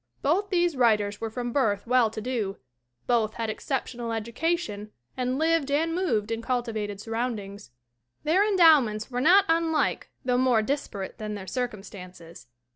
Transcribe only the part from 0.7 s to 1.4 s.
writers were